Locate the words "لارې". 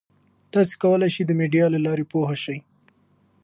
1.85-2.05